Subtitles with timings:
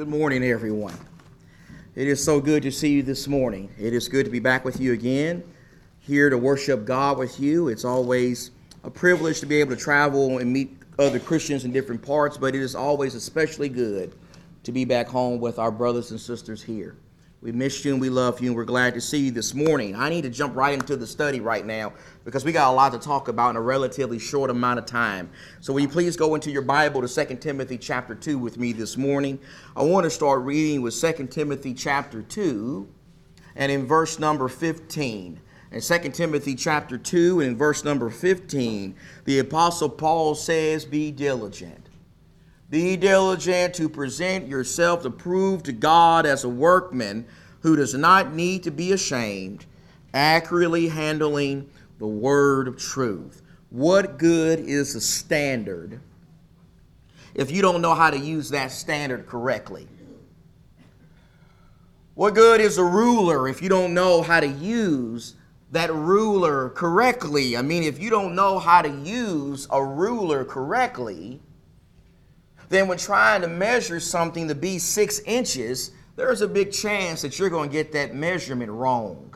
[0.00, 0.96] Good morning, everyone.
[1.94, 3.68] It is so good to see you this morning.
[3.78, 5.44] It is good to be back with you again,
[5.98, 7.68] here to worship God with you.
[7.68, 8.50] It's always
[8.82, 12.54] a privilege to be able to travel and meet other Christians in different parts, but
[12.54, 14.14] it is always especially good
[14.62, 16.96] to be back home with our brothers and sisters here.
[17.42, 19.96] We missed you and we love you, and we're glad to see you this morning.
[19.96, 22.92] I need to jump right into the study right now because we got a lot
[22.92, 25.30] to talk about in a relatively short amount of time.
[25.62, 28.74] So, will you please go into your Bible to 2 Timothy chapter 2 with me
[28.74, 29.38] this morning?
[29.74, 32.86] I want to start reading with 2 Timothy chapter 2
[33.56, 35.40] and in verse number 15.
[35.72, 41.10] In 2 Timothy chapter 2 and in verse number 15, the Apostle Paul says, Be
[41.10, 41.79] diligent
[42.70, 47.26] be diligent to present yourself approved to God as a workman
[47.60, 49.66] who does not need to be ashamed,
[50.14, 53.42] accurately handling the word of truth.
[53.70, 56.00] What good is a standard
[57.34, 59.88] if you don't know how to use that standard correctly?
[62.14, 65.34] What good is a ruler if you don't know how to use
[65.72, 67.56] that ruler correctly?
[67.56, 71.40] I mean, if you don't know how to use a ruler correctly,
[72.70, 77.38] then when trying to measure something to be six inches, there's a big chance that
[77.38, 79.34] you're going to get that measurement wrong.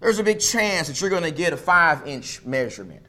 [0.00, 3.04] There's a big chance that you're going to get a five inch measurement,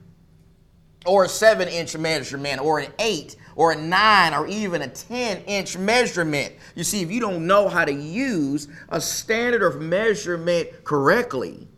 [1.05, 5.43] or a seven inch measurement, or an eight, or a nine, or even a 10
[5.45, 6.53] inch measurement.
[6.75, 11.69] You see, if you don't know how to use a standard of measurement correctly,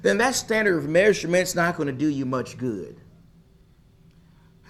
[0.00, 2.98] then that standard of measurement is not going to do you much good.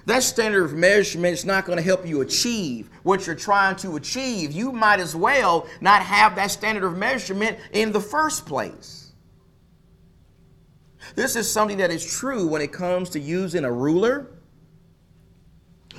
[0.07, 3.97] That standard of measurement is not going to help you achieve what you're trying to
[3.97, 4.53] achieve.
[4.53, 9.13] You might as well not have that standard of measurement in the first place.
[11.15, 14.31] This is something that is true when it comes to using a ruler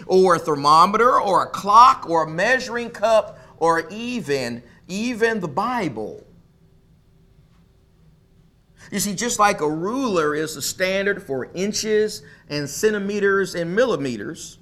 [0.07, 6.24] or a thermometer or a clock or a measuring cup or even even the Bible.
[8.91, 14.59] You see, just like a ruler is a standard for inches and centimeters and millimeters,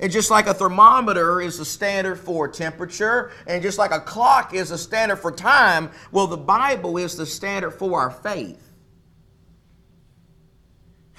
[0.00, 4.54] and just like a thermometer is a standard for temperature, and just like a clock
[4.54, 8.71] is a standard for time, well, the Bible is the standard for our faith.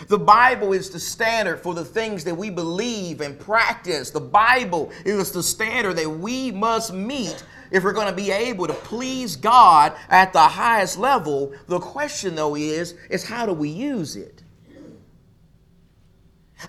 [0.08, 4.10] The Bible is the standard for the things that we believe and practice.
[4.10, 8.68] The Bible is the standard that we must meet if we're going to be able
[8.68, 13.70] to please God at the highest level, the question though is, is how do we
[13.70, 14.44] use it?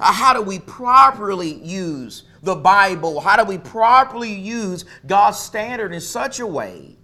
[0.01, 3.21] Uh, how do we properly use the Bible?
[3.21, 6.97] How do we properly use God's standard in such a way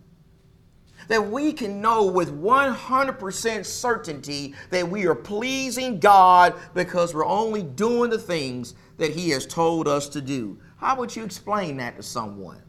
[1.10, 7.64] that we can know with 100% certainty that we are pleasing God because we're only
[7.64, 10.60] doing the things that He has told us to do?
[10.76, 12.62] How would you explain that to someone?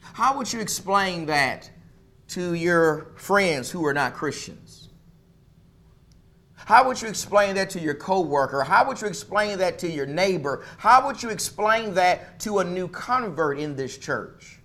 [0.00, 1.70] How would you explain that
[2.28, 4.88] to your friends who are not Christians?
[6.54, 8.62] How would you explain that to your coworker?
[8.62, 10.64] How would you explain that to your neighbor?
[10.78, 14.61] How would you explain that to a new convert in this church?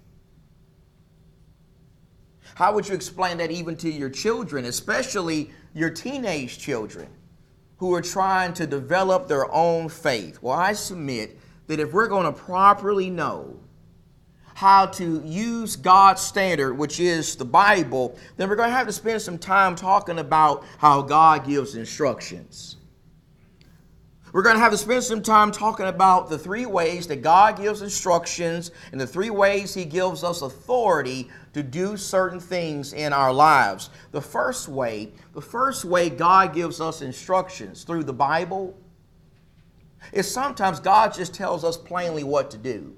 [2.58, 7.08] How would you explain that even to your children, especially your teenage children
[7.78, 10.40] who are trying to develop their own faith?
[10.42, 13.60] Well, I submit that if we're going to properly know
[14.56, 18.92] how to use God's standard, which is the Bible, then we're going to have to
[18.92, 22.77] spend some time talking about how God gives instructions.
[24.34, 27.58] We're going to have to spend some time talking about the three ways that God
[27.58, 33.14] gives instructions and the three ways He gives us authority to do certain things in
[33.14, 33.90] our lives.
[34.12, 38.78] The first way, the first way God gives us instructions through the Bible
[40.12, 42.96] is sometimes God just tells us plainly what to do.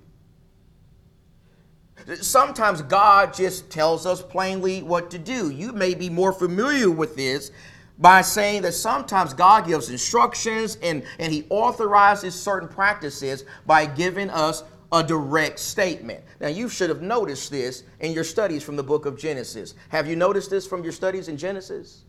[2.22, 5.52] Sometimes God just tells us plainly what to do.
[5.52, 7.52] You may be more familiar with this
[8.00, 14.30] by saying that sometimes God gives instructions and, and He authorizes certain practices by giving
[14.30, 16.24] us a direct statement.
[16.40, 19.76] Now, you should have noticed this in your studies from the book of Genesis.
[19.90, 22.06] Have you noticed this from your studies in Genesis?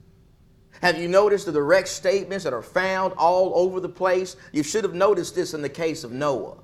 [0.81, 4.37] Have you noticed the direct statements that are found all over the place?
[4.52, 6.56] You should have noticed this in the case of Noah.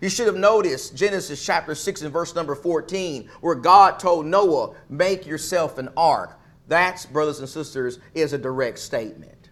[0.00, 4.74] You should have noticed Genesis chapter 6 and verse number 14, where God told Noah,
[4.88, 6.40] Make yourself an ark.
[6.72, 9.50] That's, brothers and sisters, is a direct statement.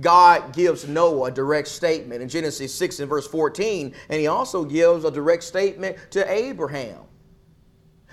[0.00, 4.64] God gives Noah a direct statement in Genesis 6 and verse 14, and he also
[4.64, 6.98] gives a direct statement to Abraham.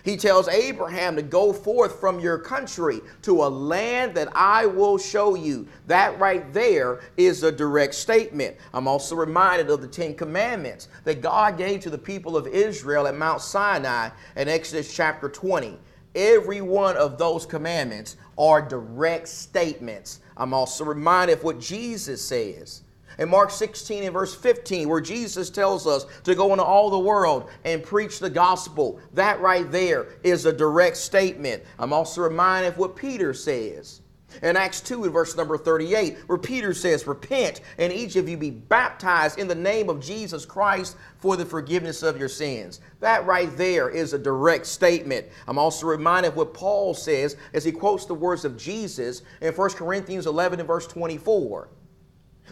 [0.03, 4.99] He tells Abraham to go forth from your country to a land that I will
[4.99, 5.67] show you.
[5.87, 8.55] That right there is a direct statement.
[8.71, 13.07] I'm also reminded of the Ten Commandments that God gave to the people of Israel
[13.07, 15.79] at Mount Sinai in Exodus chapter 20.
[16.17, 20.19] Every one of those commandments are direct statements.
[20.35, 22.81] I'm also reminded of what Jesus says
[23.19, 26.99] in Mark 16 and verse 15, where Jesus tells us to go into all the
[26.99, 28.99] world and preach the gospel.
[29.13, 31.63] That right there is a direct statement.
[31.77, 34.01] I'm also reminded of what Peter says.
[34.43, 38.37] In Acts 2 in verse number 38, where Peter says, Repent and each of you
[38.37, 42.81] be baptized in the name of Jesus Christ for the forgiveness of your sins.
[42.99, 45.27] That right there is a direct statement.
[45.47, 49.53] I'm also reminded of what Paul says as he quotes the words of Jesus in
[49.53, 51.69] 1 Corinthians 11 and verse 24.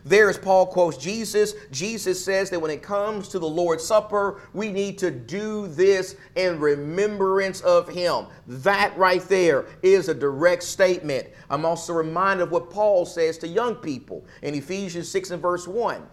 [0.04, 4.42] There, as Paul quotes Jesus, Jesus says that when it comes to the Lord's Supper,
[4.54, 8.28] we need to do this in remembrance of Him.
[8.48, 11.28] That right there is a direct statement.
[11.50, 15.68] I'm also reminded of what Paul says to young people in Ephesians 6 and verse
[15.68, 16.06] 1.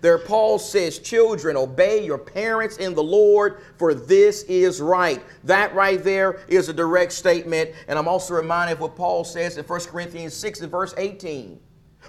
[0.00, 5.22] There, Paul says, Children, obey your parents in the Lord, for this is right.
[5.44, 7.70] That right there is a direct statement.
[7.86, 11.60] And I'm also reminded of what Paul says in 1 Corinthians 6 and verse 18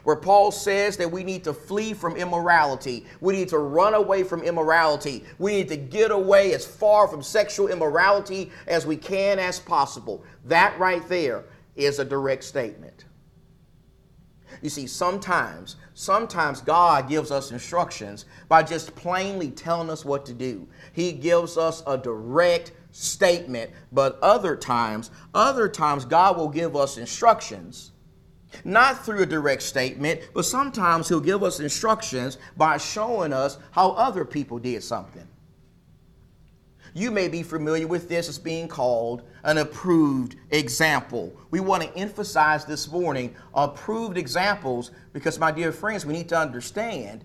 [0.07, 3.05] where Paul says that we need to flee from immorality.
[3.19, 5.25] We need to run away from immorality.
[5.37, 10.23] We need to get away as far from sexual immorality as we can as possible.
[10.45, 11.43] That right there
[11.75, 13.03] is a direct statement.
[14.61, 20.33] You see, sometimes, sometimes God gives us instructions by just plainly telling us what to
[20.33, 20.69] do.
[20.93, 26.97] He gives us a direct statement, but other times, other times God will give us
[26.97, 27.91] instructions
[28.63, 33.91] not through a direct statement, but sometimes he'll give us instructions by showing us how
[33.91, 35.27] other people did something.
[36.93, 41.31] You may be familiar with this as being called an approved example.
[41.51, 46.39] We want to emphasize this morning approved examples because, my dear friends, we need to
[46.39, 47.23] understand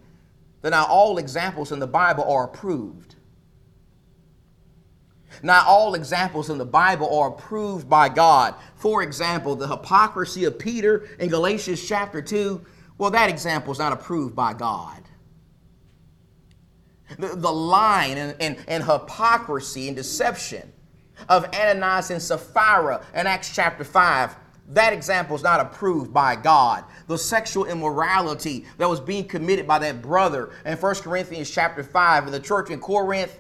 [0.61, 3.17] that not all examples in the Bible are approved.
[5.43, 8.55] Not all examples in the Bible are approved by God.
[8.77, 12.65] For example, the hypocrisy of Peter in Galatians chapter 2,
[12.99, 15.03] well, that example is not approved by God.
[17.19, 20.73] The, the lying and, and, and hypocrisy and deception
[21.29, 24.37] of Ananias and Sapphira in Acts chapter 5,
[24.69, 26.85] that example is not approved by God.
[27.09, 32.27] The sexual immorality that was being committed by that brother in 1 Corinthians chapter 5
[32.27, 33.39] in the church in Corinth,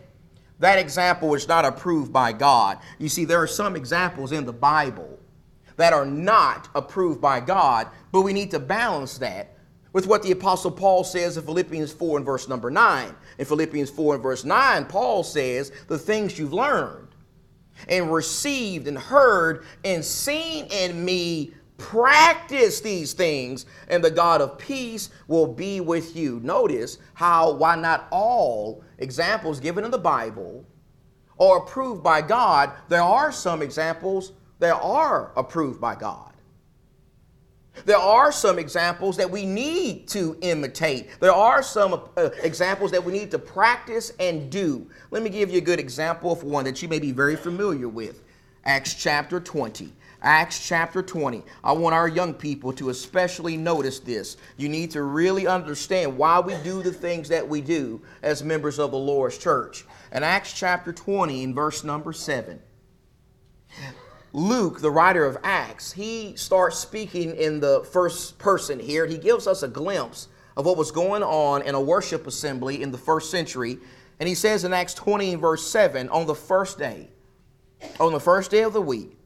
[0.62, 2.79] that example is not approved by God.
[3.00, 5.19] You see, there are some examples in the Bible
[5.76, 9.56] that are not approved by God, but we need to balance that
[9.93, 13.12] with what the Apostle Paul says in Philippians 4 and verse number 9.
[13.38, 17.09] In Philippians 4 and verse 9, Paul says, The things you've learned
[17.88, 24.56] and received and heard and seen in me Practice these things, and the God of
[24.56, 26.38] peace will be with you.
[26.40, 30.64] Notice how, why not all examples given in the Bible
[31.40, 36.32] are approved by God, there are some examples that are approved by God.
[37.85, 41.19] There are some examples that we need to imitate.
[41.19, 44.88] There are some uh, examples that we need to practice and do.
[45.11, 47.88] Let me give you a good example of one that you may be very familiar
[47.88, 48.23] with
[48.64, 49.93] Acts chapter 20.
[50.23, 51.43] Acts chapter 20.
[51.65, 54.37] I want our young people to especially notice this.
[54.57, 58.79] You need to really understand why we do the things that we do as members
[58.79, 59.85] of the Lord's church.
[60.12, 62.61] In Acts chapter 20, in verse number 7,
[64.33, 69.07] Luke, the writer of Acts, he starts speaking in the first person here.
[69.07, 72.93] He gives us a glimpse of what was going on in a worship assembly in
[72.93, 73.79] the first century.
[74.21, 77.09] And he says in Acts 20, verse 7, on the first day,
[77.99, 79.19] on the first day of the week,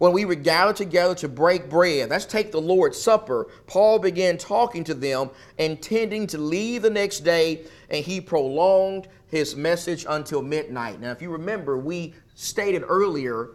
[0.00, 4.38] when we were gathered together to break bread, that's take the Lord's Supper, Paul began
[4.38, 5.28] talking to them,
[5.58, 11.02] intending to leave the next day, and he prolonged his message until midnight.
[11.02, 13.50] Now, if you remember, we stated earlier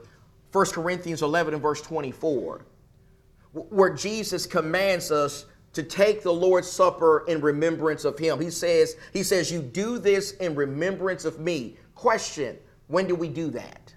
[0.51, 2.63] 1 Corinthians 11 and verse 24,
[3.53, 8.39] where Jesus commands us to take the Lord's Supper in remembrance of him.
[8.39, 11.77] He says, he says, You do this in remembrance of me.
[11.95, 13.94] Question, when do we do that?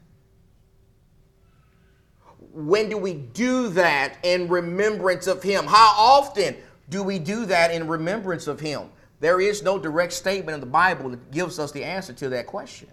[2.66, 5.66] When do we do that in remembrance of Him?
[5.66, 6.56] How often
[6.88, 8.90] do we do that in remembrance of Him?
[9.20, 12.46] There is no direct statement in the Bible that gives us the answer to that
[12.46, 12.88] question.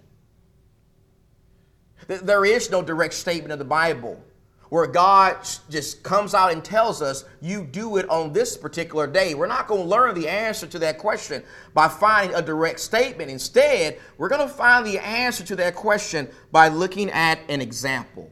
[2.06, 4.22] There is no direct statement in the Bible
[4.68, 5.36] where God
[5.68, 9.34] just comes out and tells us, you do it on this particular day.
[9.34, 11.42] We're not going to learn the answer to that question
[11.74, 13.30] by finding a direct statement.
[13.30, 18.30] Instead, we're going to find the answer to that question by looking at an example.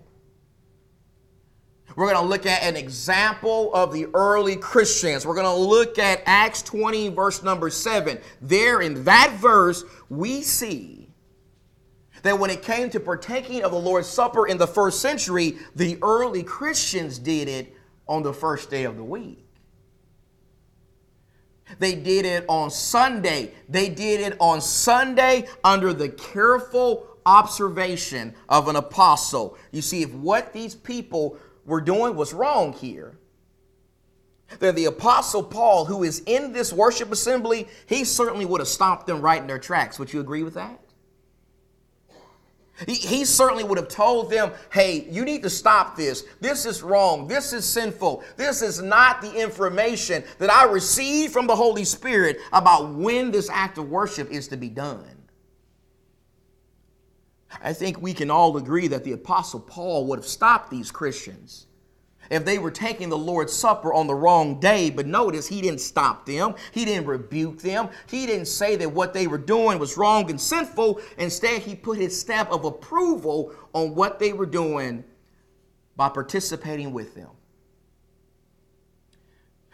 [1.96, 5.24] We're going to look at an example of the early Christians.
[5.24, 8.18] We're going to look at Acts 20, verse number 7.
[8.40, 11.08] There in that verse, we see
[12.22, 15.98] that when it came to partaking of the Lord's Supper in the first century, the
[16.02, 17.76] early Christians did it
[18.08, 19.46] on the first day of the week.
[21.78, 23.52] They did it on Sunday.
[23.68, 29.56] They did it on Sunday under the careful observation of an apostle.
[29.70, 33.18] You see, if what these people were doing was wrong here,
[34.58, 39.06] then the apostle Paul, who is in this worship assembly, he certainly would have stopped
[39.06, 39.98] them right in their tracks.
[39.98, 40.80] Would you agree with that?
[42.86, 46.24] He, he, certainly would have told them, hey, you need to stop this.
[46.40, 47.28] This is wrong.
[47.28, 48.24] This is sinful.
[48.36, 53.48] This is not the information that I received from the Holy Spirit about when this
[53.48, 55.23] act of worship is to be done.
[57.62, 61.66] I think we can all agree that the Apostle Paul would have stopped these Christians
[62.30, 64.90] if they were taking the Lord's Supper on the wrong day.
[64.90, 69.12] But notice he didn't stop them, he didn't rebuke them, he didn't say that what
[69.12, 71.00] they were doing was wrong and sinful.
[71.18, 75.04] Instead, he put his stamp of approval on what they were doing
[75.96, 77.30] by participating with them.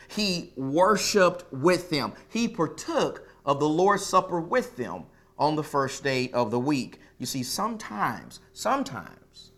[0.09, 2.15] He worshiped with them.
[2.29, 5.05] He partook of the Lord's Supper with them
[5.39, 6.99] on the first day of the week.
[7.21, 9.53] You see, sometimes, sometimes,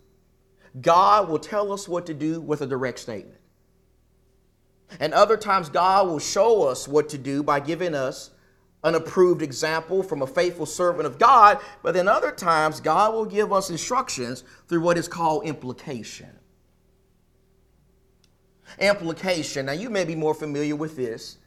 [0.81, 3.39] God will tell us what to do with a direct statement.
[4.99, 8.31] And other times, God will show us what to do by giving us
[8.83, 11.59] an approved example from a faithful servant of God.
[11.81, 16.37] But then other times, God will give us instructions through what is called implication.
[18.77, 19.67] Implication.
[19.67, 21.37] Now, you may be more familiar with this,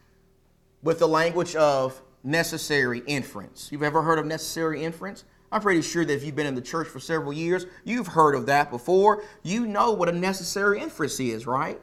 [0.82, 3.70] with the language of necessary inference.
[3.70, 5.24] You've ever heard of necessary inference?
[5.56, 8.34] I'm pretty sure that if you've been in the church for several years, you've heard
[8.34, 9.22] of that before.
[9.42, 11.80] You know what a necessary inference is, right?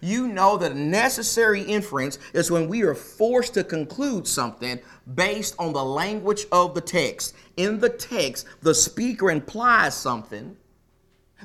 [0.00, 4.80] You know that a necessary inference is when we are forced to conclude something
[5.14, 7.36] based on the language of the text.
[7.56, 10.56] In the text, the speaker implies something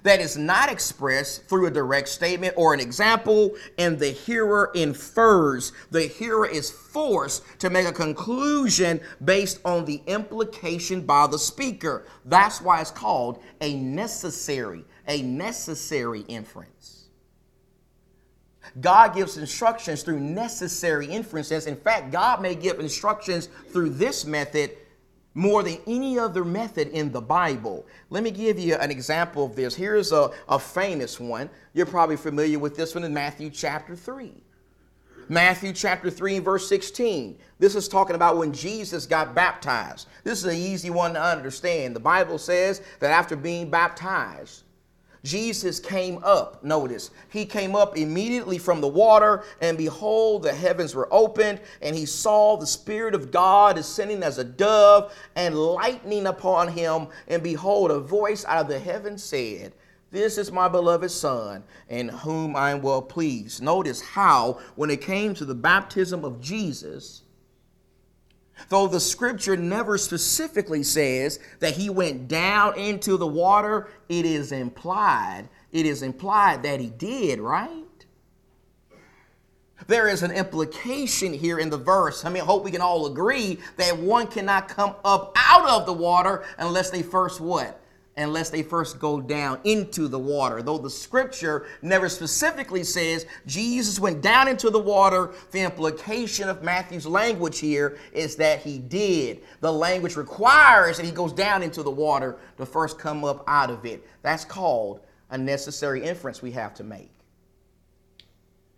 [0.03, 5.71] that is not expressed through a direct statement or an example, and the hearer infers.
[5.91, 12.05] The hearer is forced to make a conclusion based on the implication by the speaker.
[12.25, 16.97] That's why it's called a necessary, a necessary inference.
[18.81, 21.67] God gives instructions through necessary inferences.
[21.67, 24.77] In fact, God may give instructions through this method
[25.37, 27.85] more than any other method in the Bible.
[28.09, 29.75] Let me give you an example of this.
[29.75, 31.47] Here's a, a famous one.
[31.75, 34.33] You're probably familiar with this one in Matthew chapter 3.
[35.29, 37.37] Matthew chapter 3 verse 16.
[37.59, 40.07] This is talking about when Jesus got baptized.
[40.23, 41.95] This is an easy one to understand.
[41.95, 44.63] The Bible says that after being baptized,
[45.27, 46.63] Jesus came up.
[46.63, 51.95] Notice, he came up immediately from the water, and behold, the heavens were opened, and
[51.95, 57.07] he saw the Spirit of God descending as a dove and lightning upon him.
[57.27, 59.73] And behold, a voice out of the heaven said,
[60.09, 63.61] this is my beloved Son, in whom I am well pleased.
[63.61, 67.23] Notice how, when it came to the baptism of Jesus,
[68.69, 74.51] Though the scripture never specifically says that he went down into the water, it is
[74.51, 75.47] implied.
[75.71, 77.83] It is implied that he did, right?
[79.85, 82.25] There is an implication here in the verse.
[82.25, 85.85] I mean, I hope we can all agree that one cannot come up out of
[85.85, 87.79] the water unless they first what?
[88.17, 90.61] Unless they first go down into the water.
[90.61, 96.63] Though the scripture never specifically says Jesus went down into the water, the implication of
[96.63, 99.43] Matthew's language here is that he did.
[99.61, 103.69] The language requires that he goes down into the water to first come up out
[103.69, 104.05] of it.
[104.23, 107.11] That's called a necessary inference we have to make.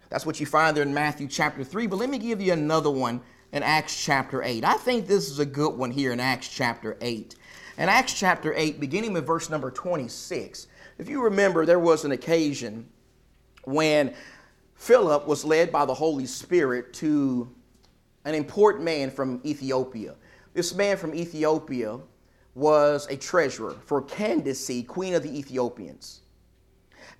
[0.09, 1.87] That's what you find there in Matthew chapter 3.
[1.87, 4.63] But let me give you another one in Acts chapter 8.
[4.65, 7.35] I think this is a good one here in Acts chapter 8.
[7.79, 10.67] In Acts chapter 8, beginning with verse number 26,
[10.97, 12.89] if you remember, there was an occasion
[13.63, 14.13] when
[14.75, 17.49] Philip was led by the Holy Spirit to
[18.25, 20.15] an important man from Ethiopia.
[20.53, 21.99] This man from Ethiopia
[22.53, 26.19] was a treasurer for Candace, queen of the Ethiopians.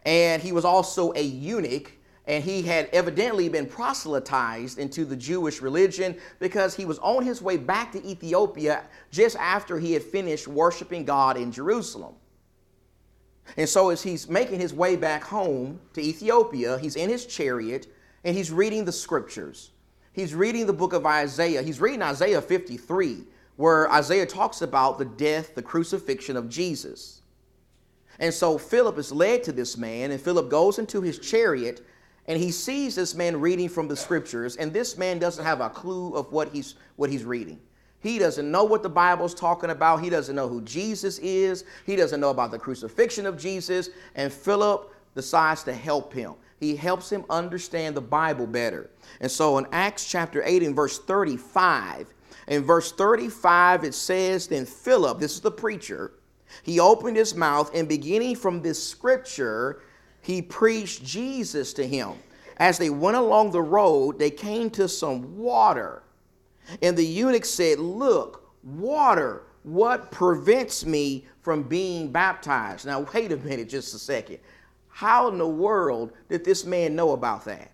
[0.03, 1.93] And he was also a eunuch
[2.27, 7.41] and he had evidently been proselytized into the Jewish religion because he was on his
[7.41, 12.15] way back to Ethiopia just after he had finished worshiping God in Jerusalem.
[13.57, 17.87] And so, as he's making his way back home to Ethiopia, he's in his chariot
[18.23, 19.71] and he's reading the scriptures.
[20.13, 21.63] He's reading the book of Isaiah.
[21.63, 23.23] He's reading Isaiah 53,
[23.55, 27.21] where Isaiah talks about the death, the crucifixion of Jesus.
[28.19, 31.85] And so Philip is led to this man, and Philip goes into his chariot
[32.29, 35.69] and he sees this man reading from the scriptures, and this man doesn't have a
[35.69, 37.59] clue of what he's what he's reading.
[38.01, 40.01] He doesn't know what the Bible's talking about.
[40.01, 41.65] He doesn't know who Jesus is.
[41.85, 43.89] He doesn't know about the crucifixion of Jesus.
[44.15, 46.35] And Philip decides to help him.
[46.59, 48.89] He helps him understand the Bible better.
[49.19, 52.13] And so in Acts chapter 8 and verse 35,
[52.47, 56.13] in verse 35 it says, Then Philip, this is the preacher,
[56.63, 59.81] he opened his mouth, and beginning from this scripture,
[60.21, 62.13] he preached Jesus to him.
[62.57, 66.03] As they went along the road, they came to some water.
[66.81, 72.85] And the eunuch said, Look, water, what prevents me from being baptized?
[72.85, 74.39] Now, wait a minute, just a second.
[74.87, 77.71] How in the world did this man know about that?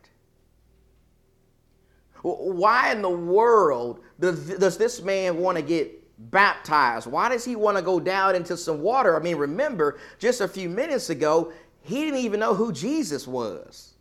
[2.21, 7.07] Why in the world does, this man want to get baptized?
[7.07, 9.15] Why does he want to go down into some water?
[9.15, 11.51] I mean, remember, just a few minutes ago,
[11.85, 13.93] he didn't even know who Jesus was.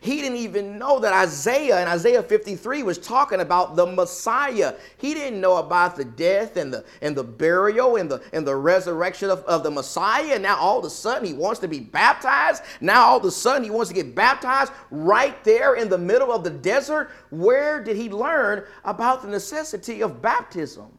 [0.00, 4.74] He didn't even know that Isaiah in Isaiah 53 was talking about the Messiah.
[4.96, 8.56] He didn't know about the death and the and the burial and the and the
[8.56, 10.34] resurrection of, of the Messiah.
[10.34, 12.62] And now all of a sudden he wants to be baptized.
[12.80, 16.32] Now all of a sudden he wants to get baptized right there in the middle
[16.32, 17.10] of the desert.
[17.30, 20.96] Where did he learn about the necessity of baptism?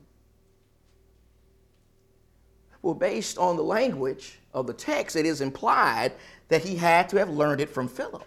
[2.81, 6.13] Well, based on the language of the text, it is implied
[6.49, 8.25] that he had to have learned it from Philip.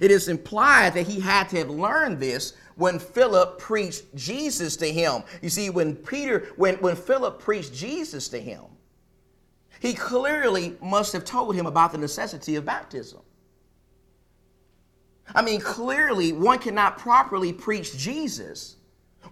[0.00, 4.90] It is implied that he had to have learned this when Philip preached Jesus to
[4.90, 5.22] him.
[5.42, 8.62] You see, when Peter, when, when Philip preached Jesus to him,
[9.80, 13.20] he clearly must have told him about the necessity of baptism.
[15.34, 18.76] I mean, clearly, one cannot properly preach Jesus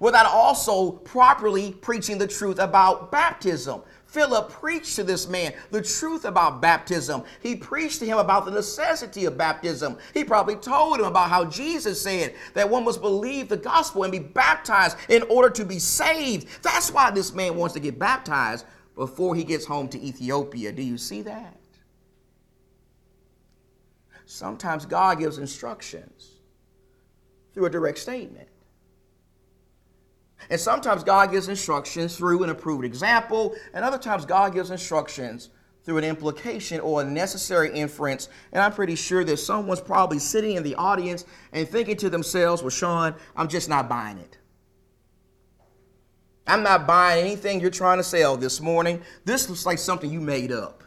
[0.00, 3.83] without also properly preaching the truth about baptism.
[4.09, 7.23] Philip preached to this man the truth about baptism.
[7.43, 9.99] He preached to him about the necessity of baptism.
[10.15, 14.12] He probably told him about how Jesus said that one must believe the gospel and
[14.12, 16.49] be baptized in order to be saved.
[16.63, 20.73] That's why this man wants to get baptized before he gets home to Ethiopia.
[20.73, 21.61] Do you see that?
[24.25, 26.41] Sometimes God gives instructions
[27.52, 28.49] through a direct statement.
[30.51, 35.51] And sometimes God gives instructions through an approved example, and other times God gives instructions
[35.85, 38.29] through an implication or a necessary inference.
[38.53, 42.63] And I'm pretty sure that someone's probably sitting in the audience and thinking to themselves,
[42.63, 44.39] well, Sean, I'm just not buying it.
[46.47, 49.03] I'm not buying anything you're trying to sell this morning.
[49.25, 50.83] This looks like something you made up.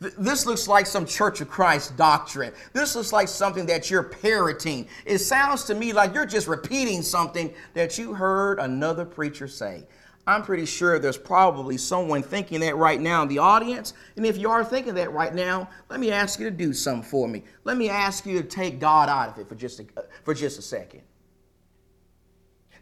[0.00, 2.52] This looks like some Church of Christ doctrine.
[2.72, 4.88] This looks like something that you're parroting.
[5.04, 9.84] It sounds to me like you're just repeating something that you heard another preacher say.
[10.26, 13.92] I'm pretty sure there's probably someone thinking that right now in the audience.
[14.16, 17.02] And if you are thinking that right now, let me ask you to do something
[17.02, 17.42] for me.
[17.64, 19.86] Let me ask you to take God out of it for just a,
[20.22, 21.02] for just a second.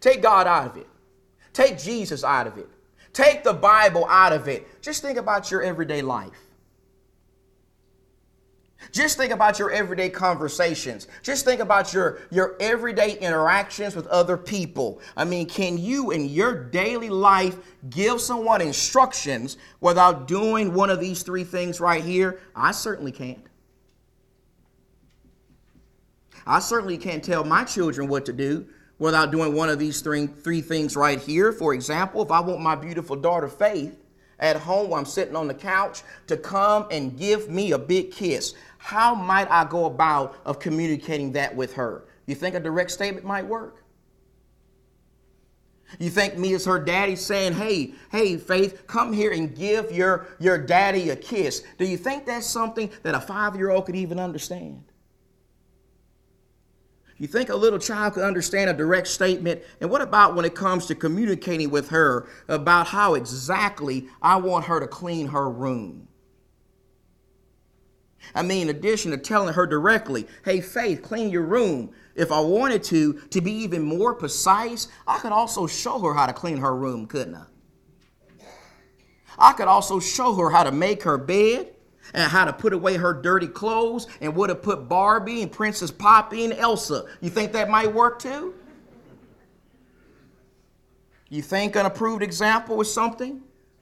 [0.01, 0.87] Take God out of it.
[1.55, 2.69] Take Jesus out of it.
[3.13, 4.83] Take the Bible out of it.
[4.83, 6.47] Just think about your everyday life.
[8.93, 11.07] Just think about your everyday conversations.
[11.23, 15.01] Just think about your, your everyday interactions with other people.
[15.17, 17.57] I mean, can you in your daily life
[17.91, 22.41] give someone instructions without doing one of these three things right here?
[22.55, 23.45] I certainly can't.
[26.47, 28.67] I certainly can't tell my children what to do
[28.99, 31.53] without doing one of these three, three things right here.
[31.53, 33.97] For example, if I want my beautiful daughter Faith
[34.41, 38.11] at home while I'm sitting on the couch to come and give me a big
[38.11, 42.07] kiss, how might I go about of communicating that with her?
[42.25, 43.85] You think a direct statement might work?
[45.99, 50.29] You think me as her daddy saying, hey, hey, Faith, come here and give your,
[50.39, 51.63] your daddy a kiss.
[51.77, 54.85] Do you think that's something that a five-year-old could even understand?
[57.19, 59.61] You think a little child could understand a direct statement?
[59.83, 64.65] And what about when it comes to communicating with her about how exactly I want
[64.65, 66.09] her to clean her room?
[68.35, 71.91] I mean, in addition to telling her directly, hey, Faith, clean your room.
[72.15, 76.27] If I wanted to, to be even more precise, I could also show her how
[76.27, 77.45] to clean her room, couldn't I?
[79.39, 81.75] I could also show her how to make her bed
[82.13, 85.91] and how to put away her dirty clothes and would have put Barbie and Princess
[85.91, 87.07] Poppy and Elsa.
[87.21, 88.55] You think that might work too?
[91.31, 93.41] You think an approved example is something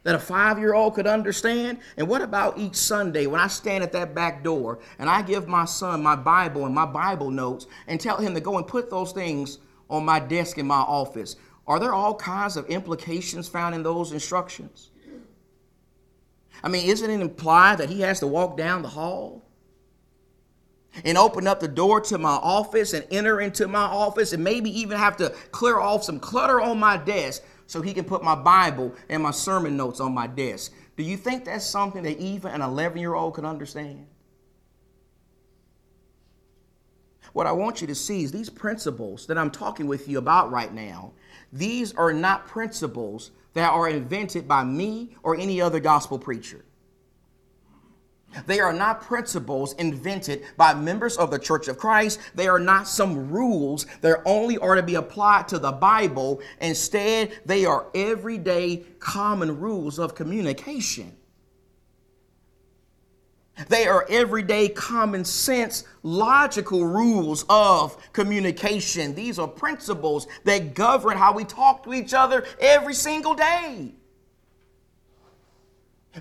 [0.08, 1.80] that a five year old could understand?
[1.98, 5.46] And what about each Sunday when I stand at that back door and I give
[5.46, 8.88] my son my Bible and my Bible notes and tell him to go and put
[8.88, 9.58] those things
[9.90, 11.36] on my desk in my office?
[11.66, 14.92] Are there all kinds of implications found in those instructions?
[16.62, 19.44] I mean, isn't it implied that he has to walk down the hall
[21.04, 24.70] and open up the door to my office and enter into my office and maybe
[24.80, 28.34] even have to clear off some clutter on my desk so he can put my
[28.34, 30.72] Bible and my sermon notes on my desk?
[30.96, 34.06] Do you think that's something that even an 11 year old can understand?
[37.34, 40.50] What I want you to see is these principles that I'm talking with you about
[40.50, 41.12] right now,
[41.52, 46.64] these are not principles that are invented by me or any other gospel preacher.
[48.46, 52.20] They are not principles invented by members of the Church of Christ.
[52.34, 56.40] They are not some rules that only are to be applied to the Bible.
[56.60, 61.16] Instead, they are everyday common rules of communication.
[63.68, 69.14] They are everyday common sense, logical rules of communication.
[69.16, 73.94] These are principles that govern how we talk to each other every single day.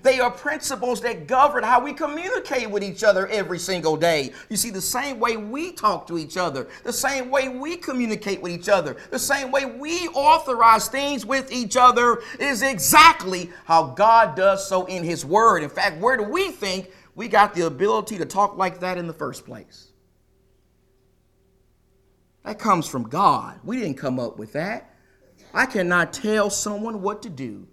[0.03, 4.31] They are principles that govern how we communicate with each other every single day.
[4.49, 8.41] You see, the same way we talk to each other, the same way we communicate
[8.41, 13.87] with each other, the same way we authorize things with each other is exactly how
[13.87, 15.63] God does so in His Word.
[15.63, 19.07] In fact, where do we think we got the ability to talk like that in
[19.07, 19.87] the first place.
[22.45, 23.59] That comes from God.
[23.63, 24.93] We didn't come up with that.
[25.51, 27.67] I cannot tell someone what to do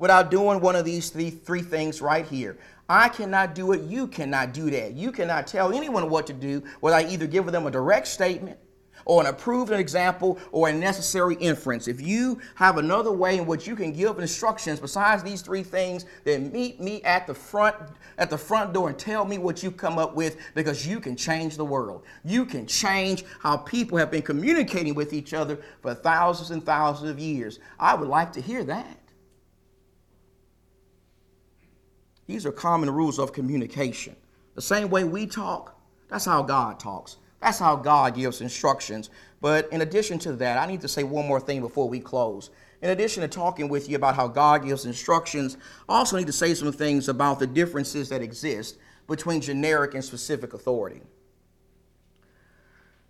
[0.00, 2.58] without doing one of these three, three things right here.
[2.88, 3.82] I cannot do it.
[3.82, 4.94] You cannot do that.
[4.94, 8.58] You cannot tell anyone what to do without either giving them a direct statement
[9.04, 11.86] or an approved example or a necessary inference.
[11.86, 16.04] If you have another way in which you can give instructions besides these three things,
[16.24, 17.76] then meet me at the front
[18.18, 21.16] at the front door and tell me what you come up with because you can
[21.16, 22.04] change the world.
[22.24, 27.10] You can change how people have been communicating with each other for thousands and thousands
[27.10, 27.60] of years.
[27.78, 28.99] I would like to hear that.
[32.30, 34.14] These are common rules of communication.
[34.54, 35.76] The same way we talk,
[36.08, 37.16] that's how God talks.
[37.42, 39.10] That's how God gives instructions.
[39.40, 42.50] But in addition to that, I need to say one more thing before we close.
[42.82, 45.56] In addition to talking with you about how God gives instructions,
[45.88, 50.04] I also need to say some things about the differences that exist between generic and
[50.04, 51.02] specific authority.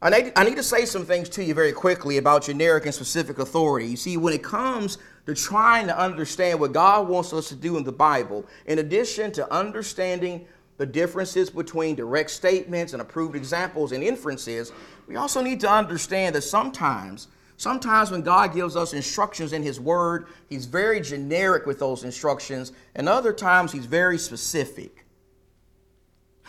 [0.03, 3.87] I need, to say some things to you very quickly about generic and specific authority.
[3.87, 7.77] You see, when it comes to trying to understand what God wants us to do
[7.77, 13.93] in the Bible, in addition to understanding the differences between direct statements and approved examples
[13.93, 14.73] and inferences,
[15.07, 17.29] we also need to understand that sometimes,
[17.59, 22.73] sometimes when God gives us instructions in His Word, He's very generic with those instructions,
[22.95, 25.05] and other times He's very specific.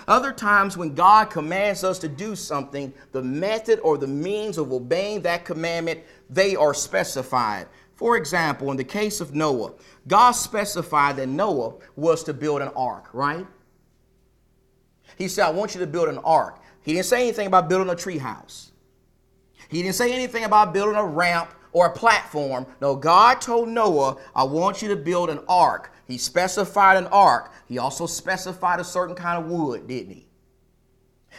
[0.08, 4.72] Other times, when God commands us to do something, the method or the means of
[4.72, 7.68] obeying that commandment, they are specified.
[8.02, 9.74] For example, in the case of Noah,
[10.08, 13.46] God specified that Noah was to build an ark, right?
[15.20, 16.60] He said, I want you to build an ark.
[16.82, 18.72] He didn't say anything about building a treehouse.
[19.70, 22.66] He didn't say anything about building a ramp or a platform.
[22.82, 25.94] No, God told Noah, I want you to build an ark.
[26.08, 27.54] He specified an ark.
[27.68, 30.28] He also specified a certain kind of wood, didn't he?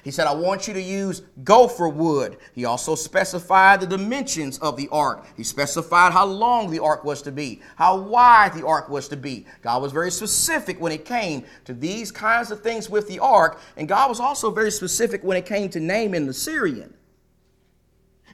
[0.02, 2.38] He said, I want you to use gopher wood.
[2.54, 5.26] He also specified the dimensions of the ark.
[5.36, 9.16] He specified how long the ark was to be, how wide the ark was to
[9.16, 9.46] be.
[9.60, 13.60] God was very specific when it came to these kinds of things with the ark,
[13.76, 16.94] and God was also very specific when it came to Naaman the Syrian.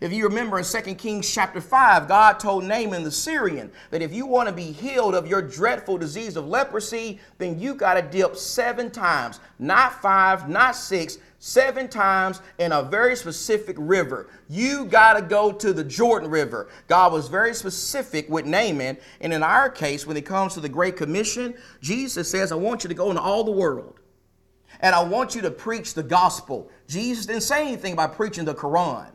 [0.01, 4.13] If you remember in 2 Kings chapter 5, God told Naaman the Syrian that if
[4.13, 8.03] you want to be healed of your dreadful disease of leprosy, then you got to
[8.03, 14.29] dip seven times, not five, not six, seven times in a very specific river.
[14.49, 16.69] You got to go to the Jordan River.
[16.87, 18.99] God was very specific with Naaman.
[19.21, 22.85] And in our case, when it comes to the Great Commission, Jesus says, I want
[22.85, 24.01] you to go into all the world.
[24.81, 26.71] And I want you to preach the gospel.
[26.87, 29.11] Jesus didn't say anything about preaching the Quran.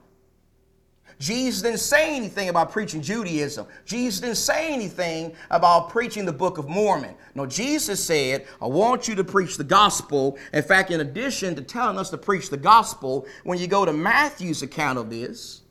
[1.24, 3.66] Jesus didn't say anything about preaching Judaism.
[3.86, 7.16] Jesus didn't say anything about preaching the Book of Mormon.
[7.34, 10.38] No, Jesus said, I want you to preach the gospel.
[10.52, 13.94] In fact, in addition to telling us to preach the gospel, when you go to
[13.94, 15.62] Matthew's account of this,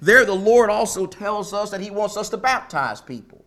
[0.00, 3.41] there the Lord also tells us that He wants us to baptize people.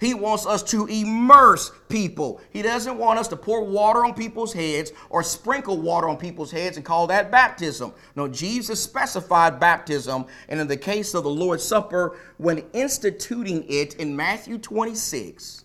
[0.00, 2.40] He wants us to immerse people.
[2.50, 6.50] He doesn't want us to pour water on people's heads or sprinkle water on people's
[6.50, 7.92] heads and call that baptism.
[8.16, 10.26] No, Jesus specified baptism.
[10.48, 15.64] And in the case of the Lord's Supper, when instituting it in Matthew 26,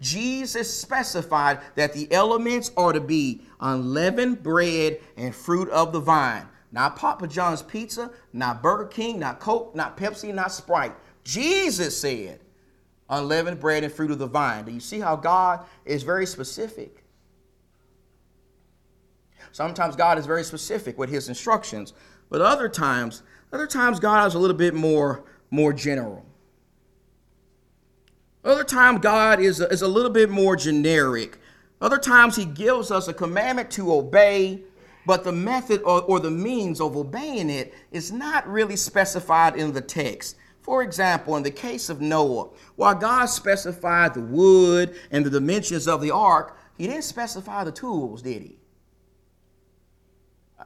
[0.00, 6.46] Jesus specified that the elements are to be unleavened bread and fruit of the vine.
[6.72, 10.94] Not Papa John's Pizza, not Burger King, not Coke, not Pepsi, not Sprite.
[11.24, 12.40] Jesus said,
[13.10, 14.64] unleavened bread and fruit of the vine.
[14.64, 17.04] Do you see how God is very specific?
[19.52, 21.92] Sometimes God is very specific with his instructions,
[22.30, 26.24] but other times, other times God is a little bit more, more general.
[28.44, 31.38] Other times God is a, is a little bit more generic.
[31.80, 34.62] Other times he gives us a commandment to obey,
[35.04, 39.72] but the method or, or the means of obeying it is not really specified in
[39.72, 40.36] the text.
[40.70, 45.88] For example, in the case of Noah, while God specified the wood and the dimensions
[45.88, 48.60] of the ark, he didn't specify the tools, did he?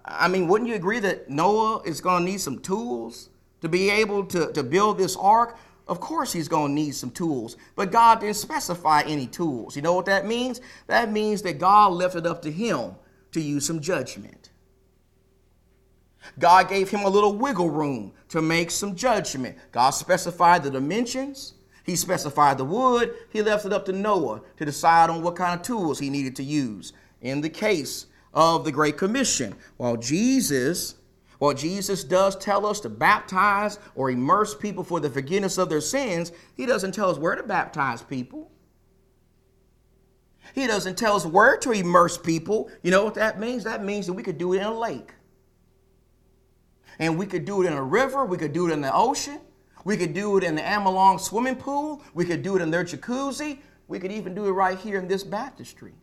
[0.04, 3.30] I mean, wouldn't you agree that Noah is going to need some tools
[3.62, 5.56] to be able to, to build this ark?
[5.88, 9.74] Of course, he's going to need some tools, but God didn't specify any tools.
[9.74, 10.60] You know what that means?
[10.86, 12.96] That means that God left it up to him
[13.32, 14.43] to use some judgment.
[16.38, 19.56] God gave him a little wiggle room to make some judgment.
[19.72, 24.64] God specified the dimensions, He specified the wood, He left it up to Noah to
[24.64, 26.92] decide on what kind of tools he needed to use.
[27.20, 30.96] In the case of the Great Commission, while Jesus
[31.38, 35.80] while Jesus does tell us to baptize or immerse people for the forgiveness of their
[35.80, 38.50] sins, he doesn't tell us where to baptize people.
[40.54, 42.70] He doesn't tell us where to immerse people.
[42.82, 43.64] You know what that means?
[43.64, 45.12] That means that we could do it in a lake.
[46.98, 49.40] And we could do it in a river, we could do it in the ocean,
[49.84, 52.84] we could do it in the Amelong swimming pool, we could do it in their
[52.84, 55.94] jacuzzi, we could even do it right here in this baptistry.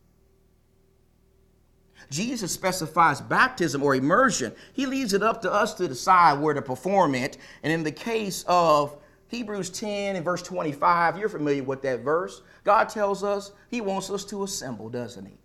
[2.09, 4.53] Jesus specifies baptism or immersion.
[4.73, 7.37] He leaves it up to us to decide where to perform it.
[7.63, 8.97] And in the case of
[9.29, 12.41] Hebrews 10 and verse 25, you're familiar with that verse.
[12.65, 15.37] God tells us he wants us to assemble, doesn't he?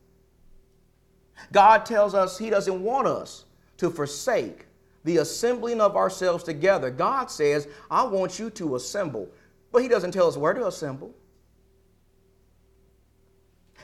[1.53, 3.45] God tells us he doesn't want us
[3.77, 4.66] to forsake
[5.07, 6.91] the assembling of ourselves together.
[6.91, 9.31] God says, I want you to assemble.
[9.71, 11.15] But he doesn't tell us where to assemble.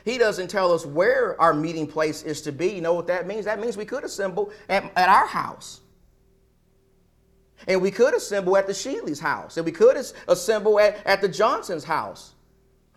[0.03, 2.73] He doesn't tell us where our meeting place is to be.
[2.73, 3.45] You know what that means?
[3.45, 5.79] That means we could assemble at, at our house.
[7.69, 9.55] And we could assemble at the Sheely's house.
[9.55, 9.95] And we could
[10.27, 12.33] assemble at, at the Johnson's house.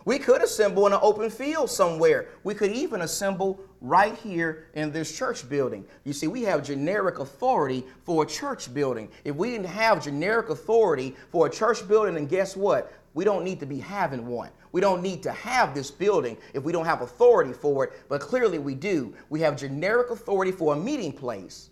[0.04, 2.26] We could assemble in an open field somewhere.
[2.42, 5.84] We could even assemble right here in this church building.
[6.04, 9.08] You see, we have generic authority for a church building.
[9.24, 12.92] If we didn't have generic authority for a church building, then guess what?
[13.14, 14.50] We don't need to be having one.
[14.72, 18.20] We don't need to have this building if we don't have authority for it, but
[18.20, 19.14] clearly we do.
[19.30, 21.70] We have generic authority for a meeting place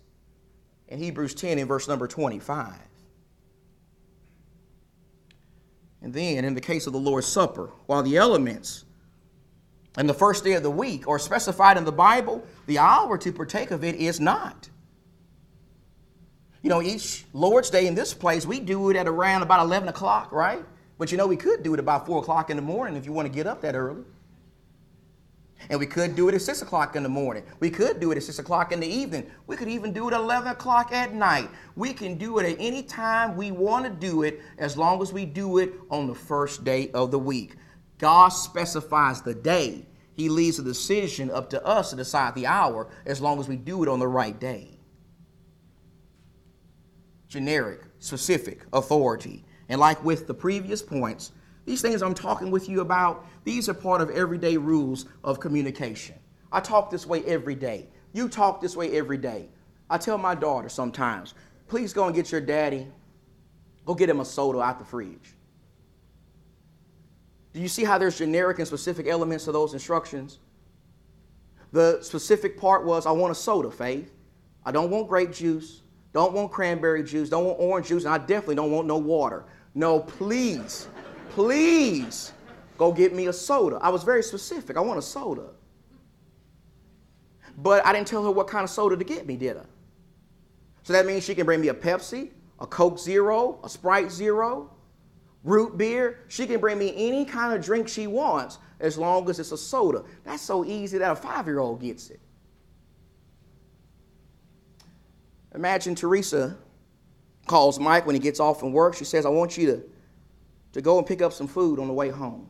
[0.87, 2.73] in Hebrews 10 in verse number 25.
[6.01, 8.84] And then, in the case of the Lord's Supper, while the elements
[9.97, 13.31] and the first day of the week or specified in the Bible, the hour to
[13.31, 14.69] partake of it is not.
[16.61, 19.87] You know, each Lord's Day in this place, we do it at around about 11
[19.87, 20.65] o'clock, right?
[20.97, 23.13] But you know, we could do it about 4 o'clock in the morning if you
[23.13, 24.03] want to get up that early.
[25.69, 27.43] And we could do it at 6 o'clock in the morning.
[27.59, 29.29] We could do it at 6 o'clock in the evening.
[29.47, 31.49] We could even do it at 11 o'clock at night.
[31.75, 35.11] We can do it at any time we want to do it as long as
[35.11, 37.55] we do it on the first day of the week.
[37.97, 39.85] God specifies the day.
[40.13, 43.57] He leaves the decision up to us to decide the hour as long as we
[43.57, 44.79] do it on the right day.
[47.27, 49.43] Generic, specific authority.
[49.69, 51.31] And like with the previous points,
[51.65, 56.15] these things I'm talking with you about, these are part of everyday rules of communication.
[56.51, 57.87] I talk this way every day.
[58.13, 59.49] You talk this way every day.
[59.89, 61.33] I tell my daughter sometimes,
[61.67, 62.87] please go and get your daddy,
[63.85, 65.34] go get him a soda out the fridge.
[67.55, 70.39] Do you see how there's generic and specific elements to those instructions?
[71.71, 74.11] The specific part was, I want a soda, Faith.
[74.65, 78.17] I don't want grape juice, don't want cranberry juice, don't want orange juice, and I
[78.17, 79.45] definitely don't want no water.
[79.73, 80.89] No, please,
[81.29, 82.33] please
[82.77, 83.77] go get me a soda.
[83.81, 84.75] I was very specific.
[84.75, 85.51] I want a soda.
[87.57, 89.65] But I didn't tell her what kind of soda to get me, did I?
[90.83, 94.74] So that means she can bring me a Pepsi, a Coke Zero, a Sprite Zero,
[95.45, 96.19] root beer.
[96.27, 99.57] She can bring me any kind of drink she wants as long as it's a
[99.57, 100.03] soda.
[100.25, 102.19] That's so easy that a five year old gets it.
[105.53, 106.57] Imagine Teresa
[107.45, 108.95] calls Mike when he gets off from work.
[108.95, 109.83] She says, I want you to
[110.73, 112.49] to go and pick up some food on the way home.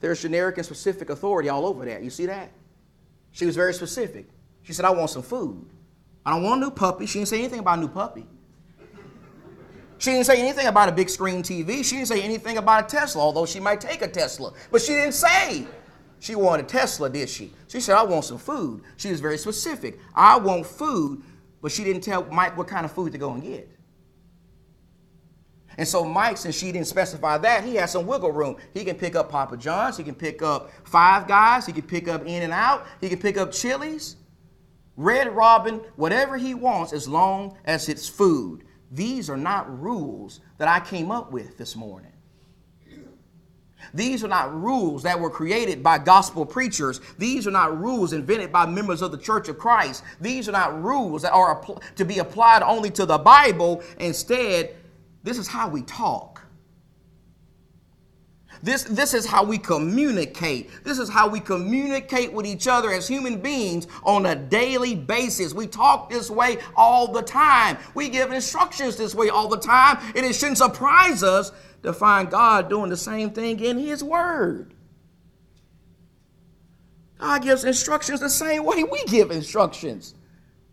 [0.00, 2.02] There's generic and specific authority all over that.
[2.02, 2.50] You see that?
[3.30, 4.26] She was very specific.
[4.62, 5.70] She said, I want some food.
[6.26, 7.06] I don't want a new puppy.
[7.06, 8.26] She didn't say anything about a new puppy.
[10.02, 11.84] She didn't say anything about a big screen TV.
[11.84, 14.52] She didn't say anything about a Tesla, although she might take a Tesla.
[14.72, 15.64] But she didn't say
[16.18, 17.52] she wanted a Tesla, did she?
[17.68, 18.82] She said, I want some food.
[18.96, 20.00] She was very specific.
[20.12, 21.22] I want food,
[21.60, 23.70] but she didn't tell Mike what kind of food to go and get.
[25.78, 28.56] And so Mike, since she didn't specify that, he has some wiggle room.
[28.74, 32.08] He can pick up Papa John's, he can pick up Five Guys, he can pick
[32.08, 34.16] up In and Out, he can pick up Chili's,
[34.96, 38.64] Red Robin, whatever he wants as long as it's food.
[38.92, 42.12] These are not rules that I came up with this morning.
[43.94, 47.00] These are not rules that were created by gospel preachers.
[47.18, 50.04] These are not rules invented by members of the Church of Christ.
[50.20, 51.64] These are not rules that are
[51.96, 53.82] to be applied only to the Bible.
[53.98, 54.76] Instead,
[55.22, 56.41] this is how we talk.
[58.62, 60.84] This, this is how we communicate.
[60.84, 65.52] This is how we communicate with each other as human beings on a daily basis.
[65.52, 67.76] We talk this way all the time.
[67.94, 69.98] We give instructions this way all the time.
[70.14, 71.50] And it shouldn't surprise us
[71.82, 74.74] to find God doing the same thing in His Word.
[77.18, 80.14] God gives instructions the same way we give instructions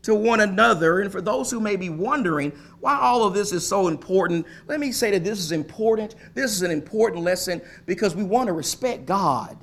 [0.03, 1.01] to one another.
[1.01, 4.79] And for those who may be wondering why all of this is so important, let
[4.79, 6.15] me say that this is important.
[6.33, 9.57] This is an important lesson because we want to respect God.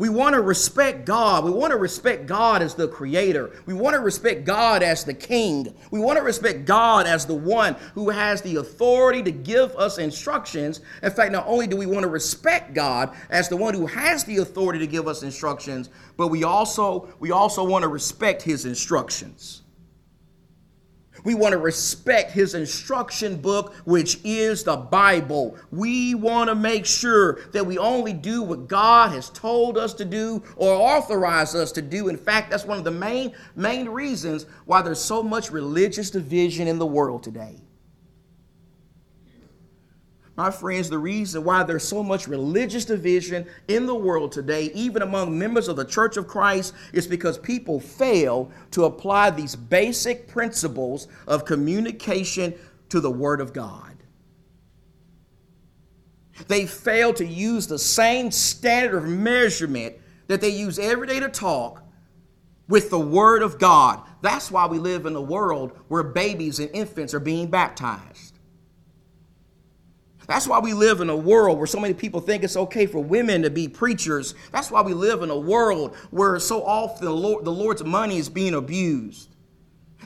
[0.00, 1.44] We want to respect God.
[1.44, 3.50] We want to respect God as the creator.
[3.66, 5.74] We want to respect God as the king.
[5.90, 9.98] We want to respect God as the one who has the authority to give us
[9.98, 10.80] instructions.
[11.02, 14.24] In fact, not only do we want to respect God as the one who has
[14.24, 18.64] the authority to give us instructions, but we also we also want to respect his
[18.64, 19.59] instructions.
[21.24, 25.56] We want to respect his instruction book, which is the Bible.
[25.70, 30.04] We want to make sure that we only do what God has told us to
[30.04, 32.08] do or authorized us to do.
[32.08, 36.68] In fact, that's one of the main, main reasons why there's so much religious division
[36.68, 37.60] in the world today.
[40.36, 45.02] My friends, the reason why there's so much religious division in the world today, even
[45.02, 50.28] among members of the Church of Christ, is because people fail to apply these basic
[50.28, 52.54] principles of communication
[52.88, 53.96] to the Word of God.
[56.48, 59.96] They fail to use the same standard of measurement
[60.28, 61.82] that they use every day to talk
[62.68, 64.00] with the Word of God.
[64.22, 68.29] That's why we live in a world where babies and infants are being baptized.
[70.30, 73.02] That's why we live in a world where so many people think it's okay for
[73.02, 74.36] women to be preachers.
[74.52, 78.16] That's why we live in a world where so often the, Lord, the Lord's money
[78.16, 79.34] is being abused.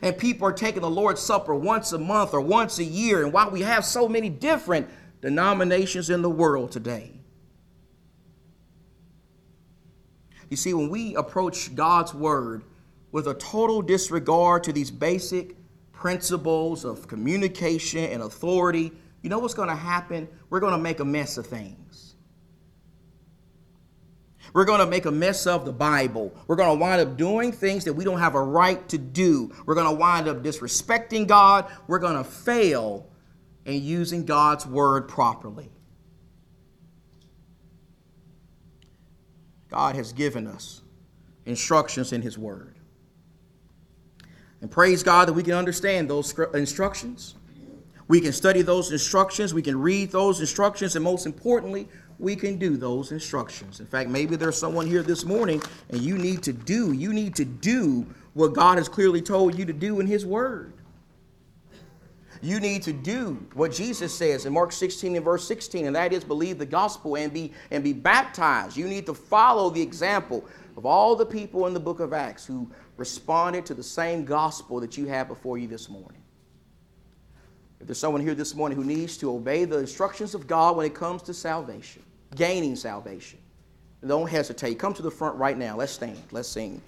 [0.01, 3.23] And people are taking the Lord's Supper once a month or once a year.
[3.23, 4.89] And why we have so many different
[5.21, 7.21] denominations in the world today.
[10.49, 12.65] You see, when we approach God's Word
[13.13, 15.55] with a total disregard to these basic
[15.93, 18.91] principles of communication and authority,
[19.25, 20.29] you know what's going to happen?
[20.51, 22.15] We're going to make a mess of things.
[24.53, 26.37] We're going to make a mess of the Bible.
[26.47, 29.51] We're going to wind up doing things that we don't have a right to do.
[29.65, 31.73] We're going to wind up disrespecting God.
[31.87, 33.09] We're going to fail
[33.65, 35.71] in using God's word properly.
[39.71, 40.83] God has given us
[41.47, 42.77] instructions in His word.
[44.61, 47.37] And praise God that we can understand those instructions
[48.09, 51.88] we can study those instructions, we can read those instructions, and most importantly,
[52.19, 53.81] we can do those instructions.
[53.81, 57.35] In fact, maybe there's someone here this morning and you need to do, you need
[57.37, 60.73] to do what God has clearly told you to do in His Word.
[62.43, 66.12] You need to do what Jesus says in Mark 16 and verse 16, and that
[66.12, 68.77] is believe the gospel and be and be baptized.
[68.77, 70.45] You need to follow the example
[70.77, 74.79] of all the people in the book of Acts who responded to the same gospel
[74.81, 76.24] that you have before you this morning.
[77.85, 80.87] If there's someone here this morning who needs to obey the instructions of God when
[80.87, 82.03] it comes to salvation,
[82.35, 83.38] gaining salvation,
[84.07, 84.79] don't hesitate.
[84.79, 85.77] Come to the front right now.
[85.77, 86.16] Let's stand.
[86.31, 86.81] Let's sing.